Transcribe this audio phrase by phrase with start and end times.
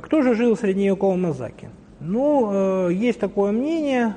[0.00, 1.70] Кто же жил в средневековом Азаке?
[2.00, 4.14] Ну, есть такое мнение,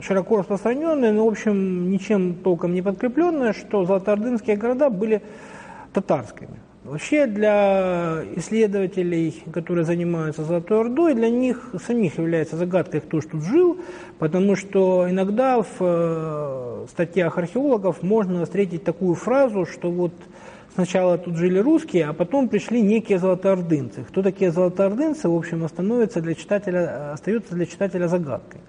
[0.00, 5.22] широко распространенное, но, в общем, ничем толком не подкрепленное, что золотоордынские города были
[5.92, 6.60] татарскими.
[6.84, 13.42] Вообще для исследователей, которые занимаются Золотой Ордой, для них самих является загадкой, кто же тут
[13.42, 13.78] жил,
[14.18, 20.14] потому что иногда в э, статьях археологов можно встретить такую фразу, что вот
[20.78, 24.04] сначала тут жили русские, а потом пришли некие золотоордынцы.
[24.04, 28.60] Кто такие золотоордынцы, в общем, становится для читателя, остается для читателя загадкой.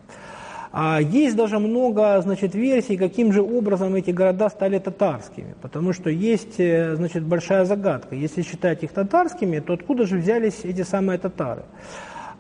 [0.72, 6.10] А есть даже много значит, версий, каким же образом эти города стали татарскими, потому что
[6.10, 8.16] есть э, значит, большая загадка.
[8.16, 11.62] Если считать их татарскими, то откуда же взялись эти самые татары?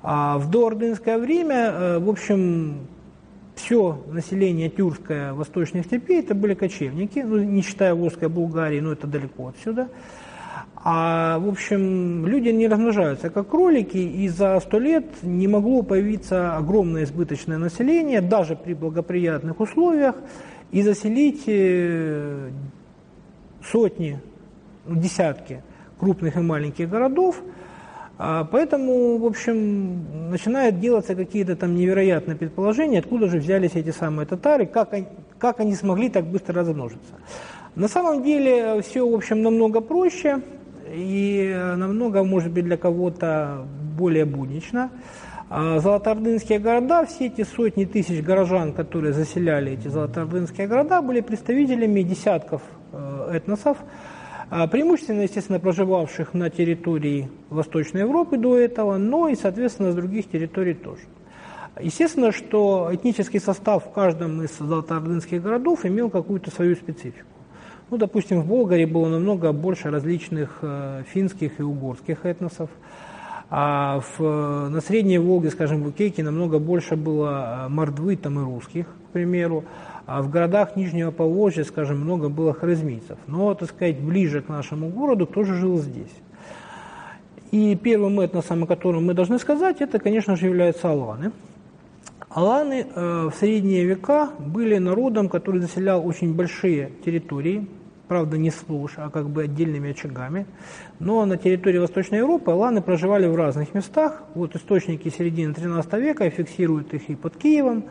[0.01, 2.87] А в доордынское время, э, в общем,
[3.59, 9.05] все население тюркское восточных степей это были кочевники, ну, не считая Волжской Булгарии, но это
[9.05, 9.89] далеко отсюда.
[10.81, 16.55] А, в общем, люди не размножаются как кролики, и за сто лет не могло появиться
[16.55, 20.15] огромное избыточное население, даже при благоприятных условиях,
[20.71, 22.49] и заселить э,
[23.61, 24.21] сотни,
[24.85, 25.61] ну, десятки
[25.99, 27.41] крупных и маленьких городов.
[28.21, 34.25] А поэтому, в общем, начинают делаться какие-то там невероятные предположения, откуда же взялись эти самые
[34.25, 37.13] татары, как они, как они смогли так быстро размножиться.
[37.75, 40.41] На самом деле все, в общем, намного проще
[40.93, 43.65] и намного, может быть, для кого-то
[43.97, 44.89] более буднично.
[45.49, 52.01] А золотоордынские города, все эти сотни тысяч горожан, которые заселяли эти золотоордынские города, были представителями
[52.01, 53.77] десятков э, этносов,
[54.49, 60.73] преимущественно, естественно, проживавших на территории Восточной Европы до этого, но и, соответственно, с других территорий
[60.73, 61.01] тоже.
[61.79, 67.27] Естественно, что этнический состав в каждом из золотоордынских городов имел какую-то свою специфику.
[67.89, 72.69] Ну, допустим, в Болгарии было намного больше различных э, финских и угорских этносов.
[73.51, 78.43] А в, на Средней Волге, скажем, в Укейке намного больше было э, мордвы там и
[78.43, 79.63] русских, к примеру.
[80.05, 83.17] А в городах Нижнего Поволжья, скажем, много было харизмийцев.
[83.27, 86.13] Но, так сказать, ближе к нашему городу тоже жил здесь.
[87.51, 91.31] И первым этносом, о котором мы должны сказать, это, конечно же, являются аланы.
[92.29, 97.67] Аланы э, в средние века были народом, который заселял очень большие территории,
[98.09, 100.45] правда не служ, а как бы отдельными очагами.
[100.99, 104.23] Но на территории Восточной Европы аланы проживали в разных местах.
[104.33, 107.85] Вот источники середины XIII века фиксируют их и под Киевом,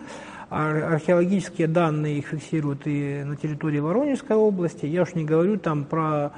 [0.51, 4.87] а археологические данные их фиксируют и на территории Воронежской области.
[4.87, 6.33] Я уж не говорю там про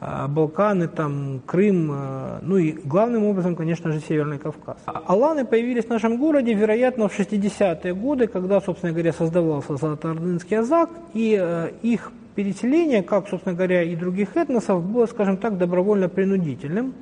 [0.00, 4.78] а, Балканы, там, Крым, а, ну и главным образом, конечно же, Северный Кавказ.
[4.86, 10.90] Аланы появились в нашем городе, вероятно, в 60-е годы, когда, собственно говоря, создавался Золотоордынский Азак,
[11.14, 16.94] и их переселение, как, собственно говоря, и других этносов, было, скажем так, добровольно-принудительным,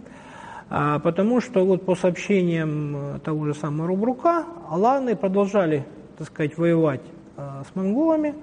[0.69, 5.85] а, потому что вот по сообщениям э, того же самого Рубрука, аланы продолжали,
[6.19, 7.03] так сказать, воевать
[7.37, 8.35] э, с монголами,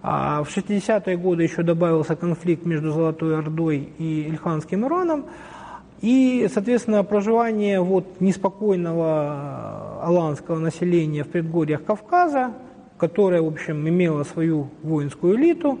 [0.00, 5.24] а в 60-е годы еще добавился конфликт между Золотой Ордой и Ильханским Ираном,
[6.00, 12.52] и, соответственно, проживание вот неспокойного э, аланского населения в предгорьях Кавказа,
[12.96, 15.80] которое, в общем, имело свою воинскую элиту,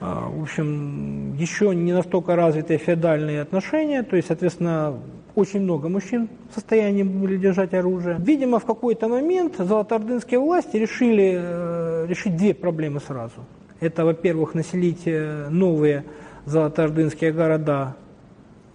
[0.00, 4.98] в общем, еще не настолько развитые феодальные отношения, то есть, соответственно,
[5.36, 8.16] очень много мужчин в состоянии были держать оружие.
[8.18, 13.44] Видимо, в какой-то момент золотоордынские власти решили э, решить две проблемы сразу.
[13.78, 16.04] Это, во-первых, населить э, новые
[16.46, 17.96] золотоордынские города,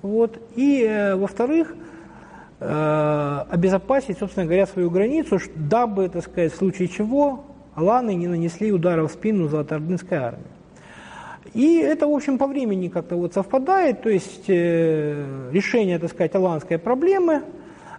[0.03, 1.75] вот, и, э, во-вторых,
[2.59, 7.43] обезопасить, собственно говоря, свою границу, дабы, так сказать, в случае чего
[7.73, 10.50] аланы не нанесли удара в спину золотоордынской армии.
[11.53, 16.33] И это, в общем, по времени как-то вот совпадает, то есть э, решение, так сказать,
[16.35, 17.43] аланской проблемы.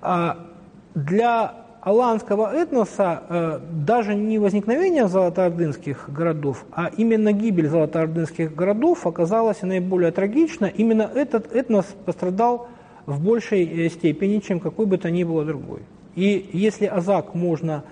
[0.00, 0.46] А
[0.94, 9.60] для аланского этноса э, даже не возникновение золотоордынских городов, а именно гибель золотоордынских городов оказалась
[9.60, 10.64] наиболее трагична.
[10.64, 12.68] Именно этот этнос пострадал
[13.06, 15.80] в большей э, степени, чем какой бы то ни было другой.
[16.14, 17.84] И если Азак можно,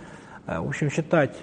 [0.47, 1.37] э, в общем, считать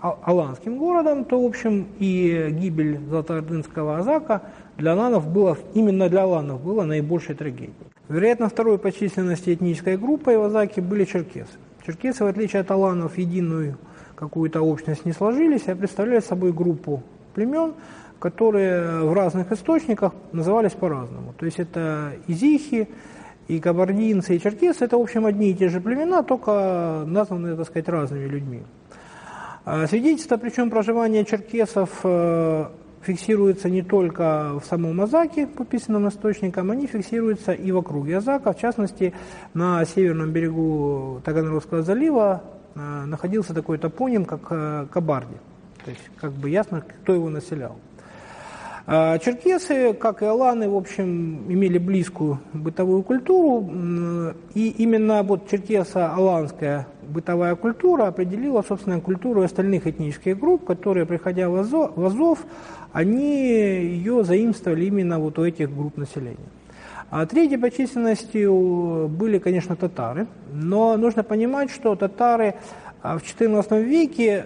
[0.00, 4.42] аланским городом, то, в общем, и гибель Золотоордынского Азака
[4.76, 7.72] для аланов было, именно для аланов было наибольшей трагедией.
[8.08, 11.52] Вероятно, второй по численности этнической группой в Азаке были черкесы.
[11.86, 13.78] Черкесы, в отличие от аланов, единую
[14.14, 17.02] какую-то общность не сложились, а представляли собой группу
[17.34, 17.74] племен,
[18.18, 21.34] которые в разных источниках назывались по-разному.
[21.38, 22.88] То есть это изихи,
[23.48, 27.66] и кабардинцы, и черкесы– это, в общем, одни и те же племена, только названы, так
[27.66, 28.62] сказать, разными людьми.
[29.66, 32.66] А свидетельство, причем проживания черкесов э,
[33.02, 38.52] фиксируется не только в самом Азаке по писанным источникам, они фиксируются и в округе Азака.
[38.52, 39.14] В частности,
[39.52, 42.42] на северном берегу Таганрогского залива
[42.74, 45.36] э, находился такой топоним, как э, Кабарди.
[45.84, 47.76] То есть, как бы ясно, кто его населял.
[48.86, 56.86] А черкесы, как и аланы, в общем, имели близкую бытовую культуру, и именно вот черкесо-аланская
[57.08, 62.40] бытовая культура определила, собственно, культуру остальных этнических групп, которые, приходя в Азов,
[62.92, 66.50] они ее заимствовали именно вот у этих групп населения.
[67.10, 68.46] А третьей по численности
[69.06, 72.56] были, конечно, татары, но нужно понимать, что татары
[73.02, 74.44] а, в XIV веке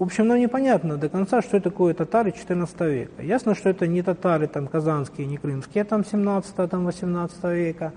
[0.00, 3.22] в общем, нам непонятно до конца, что такое татары XIV века.
[3.22, 7.92] Ясно, что это не татары там, казанские, не крымские, там 17 там, 18 века.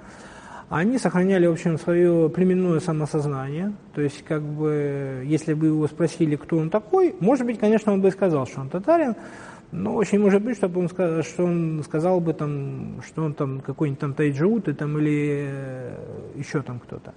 [0.68, 3.72] Они сохраняли, в общем, свое племенное самосознание.
[3.96, 8.02] То есть, как бы, если бы его спросили, кто он такой, может быть, конечно, он
[8.02, 9.16] бы сказал, что он татарин,
[9.72, 13.62] но очень может быть, чтобы он сказал, что он сказал бы, там, что он там
[13.62, 15.96] какой-нибудь там тайджут там, или э,
[16.36, 17.14] еще там кто-то.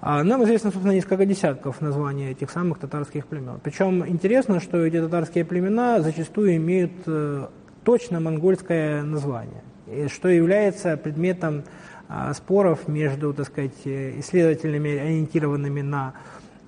[0.00, 3.58] А нам известно, собственно, несколько десятков названий этих самых татарских племен.
[3.62, 7.48] Причем интересно, что эти татарские племена зачастую имеют э,
[7.84, 9.62] точно монгольское название,
[10.08, 11.64] что является предметом
[12.08, 16.14] а, споров между, так сказать, исследователями, ориентированными на,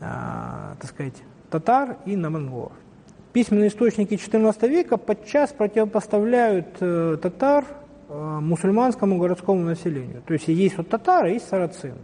[0.00, 1.14] а, так сказать,
[1.50, 2.72] татар и на монголов.
[3.32, 7.64] Письменные источники XIV века подчас противопоставляют э, татар
[8.08, 10.20] э, мусульманскому городскому населению.
[10.26, 11.98] То есть есть вот татары, есть сарацины.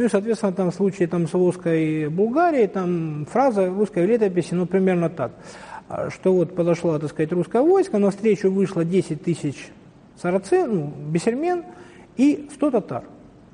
[0.00, 4.64] Ну и, соответственно, там в случае там, с русской Булгарией, там фраза русской летописи, ну,
[4.64, 5.32] примерно так,
[6.08, 9.68] что вот подошло, так сказать, русское войско, на встречу вышло 10 тысяч
[10.16, 11.64] сарацин, ну, бесермен
[12.16, 13.02] и 100 татар.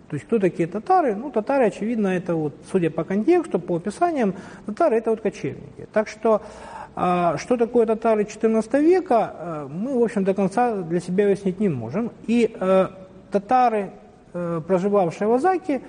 [0.08, 1.16] То есть кто такие татары?
[1.16, 5.88] Ну, татары, очевидно, это вот, судя по контексту, по описаниям, татары это вот кочевники.
[5.92, 6.42] Так что,
[6.94, 11.58] а, что такое татары XIV века, а, мы, в общем, до конца для себя выяснить
[11.58, 12.12] не можем.
[12.28, 12.92] И а,
[13.32, 13.90] татары,
[14.32, 15.82] а, проживавшие в Азаке,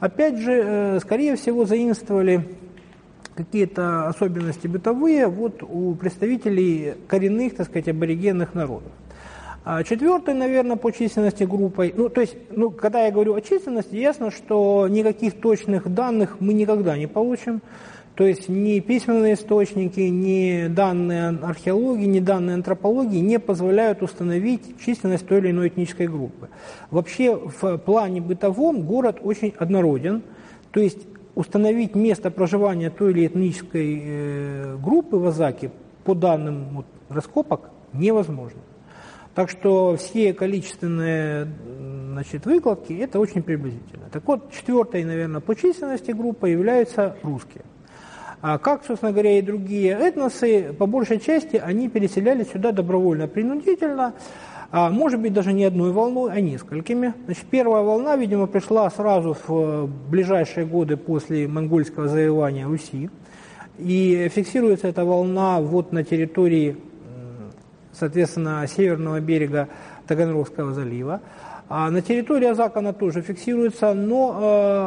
[0.00, 2.44] опять же, э, скорее всего, заимствовали
[3.34, 8.90] какие-то особенности бытовые вот у представителей коренных, так сказать, аборигенных народов.
[9.68, 13.96] А четвертой, наверное, по численности группой, ну, то есть, ну, когда я говорю о численности,
[13.96, 17.60] ясно, что никаких точных данных мы никогда не получим.
[18.16, 25.26] То есть ни письменные источники, ни данные археологии, ни данные антропологии не позволяют установить численность
[25.26, 26.48] той или иной этнической группы.
[26.90, 30.22] Вообще в плане бытовом город очень однороден,
[30.70, 35.70] то есть установить место проживания той или этнической э, группы в Азаке
[36.04, 38.60] по данным раскопок невозможно.
[39.34, 41.48] Так что все количественные
[42.12, 44.06] значит, выкладки это очень приблизительно.
[44.10, 47.62] Так вот, четвертой, наверное, по численности группа являются русские.
[48.42, 54.14] А как, собственно говоря, и другие этносы, по большей части они переселялись сюда добровольно, принудительно,
[54.70, 57.14] а может быть даже не одной волной, а несколькими.
[57.24, 63.08] Значит, первая волна, видимо, пришла сразу в э, ближайшие годы после монгольского завоевания Руси.
[63.78, 66.76] И фиксируется эта волна вот на территории,
[67.92, 69.68] соответственно, северного берега
[70.06, 71.20] Таганрогского залива.
[71.68, 74.38] А на территории Азака она тоже фиксируется, но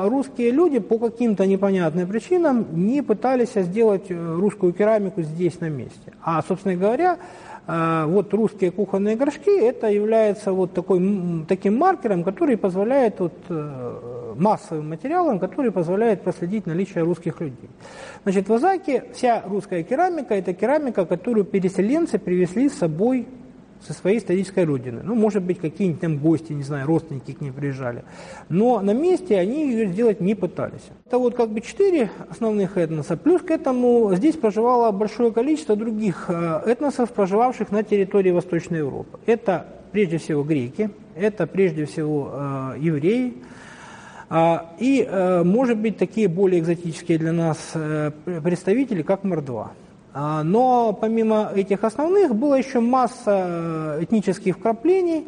[0.05, 5.67] э, русские люди по каким-то непонятным причинам не пытались сделать э, русскую керамику здесь на
[5.67, 6.13] месте.
[6.23, 7.17] А, собственно говоря,
[7.67, 13.33] э, вот русские кухонные горшки, это является вот такой, таким маркером, который позволяет, вот,
[14.37, 17.69] массовым материалом, который позволяет проследить наличие русских людей.
[18.23, 23.27] Значит, в Азаке вся русская керамика– это керамика, которую переселенцы привезли с собой
[23.85, 25.01] со своей исторической родины.
[25.03, 28.03] Ну, может быть, какие-нибудь там гости, не знаю, родственники к ней приезжали.
[28.49, 30.83] Но на месте они ее сделать не пытались.
[31.05, 33.17] Это вот как бы четыре основных этноса.
[33.17, 39.19] Плюс к этому здесь проживало большое количество других э, этносов, проживавших на территории Восточной Европы.
[39.25, 43.33] Это прежде всего греки, это прежде всего э, евреи,
[44.29, 48.11] а, и, э, может быть, такие более экзотические для нас э,
[48.43, 49.71] представители, как Мордва.
[50.13, 55.27] А, но помимо этих основных была еще масса этнических вкраплений,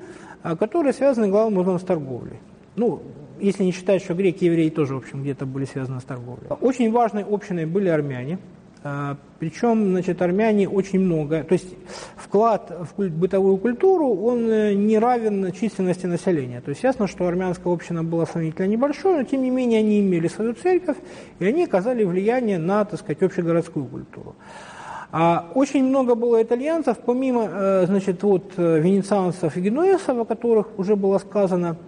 [0.59, 2.39] которые связаны главным образом с торговлей.
[2.75, 3.01] Ну,
[3.39, 6.47] если не считать, что греки и евреи тоже, в общем, где-то были связаны с торговлей.
[6.61, 8.39] Очень важной общиной были армяне–
[8.83, 11.67] а, Причем, значит, армяне очень много, то есть
[12.15, 16.61] вклад в бытовую культуру, он э, не равен численности населения.
[16.61, 20.27] То есть ясно, что армянская община была сравнительно небольшой, но тем не менее они имели
[20.27, 20.97] свою церковь,
[21.37, 24.35] и они оказали влияние на, так сказать, общегородскую культуру.
[25.11, 30.67] А очень много было итальянцев, помимо, э, значит, вот э, венецианцев и генуэзцев, о которых
[30.77, 31.77] уже было сказано–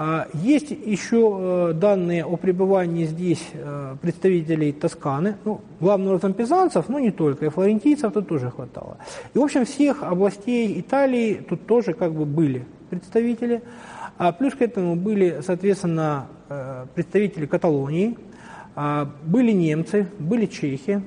[0.00, 3.44] а, есть еще э, данные о пребывании здесь
[4.00, 8.98] представителей Тосканы, ну, главным образом пизанцев, но не только, и флорентийцев тут тоже хватало.
[9.34, 13.62] И, в общем, всех областей Италии тут тоже как бы были представители.
[14.18, 16.28] А плюс к этому были, соответственно,
[16.94, 18.16] представители Каталонии,
[18.76, 21.02] а, были немцы, были чехи,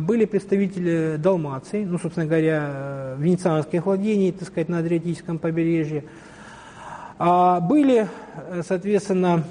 [0.00, 6.04] были представители Далмации, ну, собственно говоря, венецианских владений, так сказать, на Адриатическом побережье,
[7.22, 8.08] а были,
[8.48, 9.44] э, соответственно,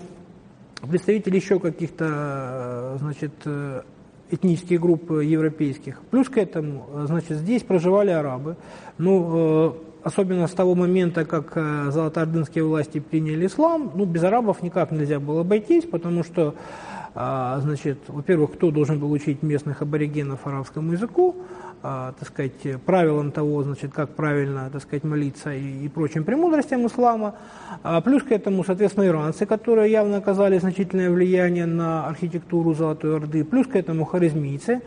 [0.82, 3.84] представители еще каких-то, э, значит, э,
[4.32, 6.02] этнических групп европейских.
[6.10, 8.58] Плюс к этому, значит, здесь проживали арабы.
[8.98, 11.54] Ну, особенно с того момента, как
[11.92, 18.00] золотоордынские власти приняли ислам, ну, без арабов никак нельзя было обойтись, потому что, а, значит,
[18.08, 21.36] во-первых, кто должен был учить местных аборигенов арабскому языку,
[21.82, 26.86] а, так сказать, правилам того, значит, как правильно, так сказать, молиться и, и прочим премудростям
[26.86, 27.36] ислама.
[27.84, 33.46] А плюс к этому, соответственно, иранцы, которые явно оказали значительное влияние на архитектуру Золотой Орды.
[33.46, 34.82] Плюс к этому харизмийцы.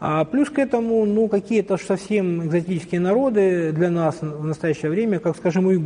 [0.00, 5.36] А плюс к этому, ну, какие-то совсем экзотические народы для нас в настоящее время, как,
[5.36, 5.84] скажем, уйгуры.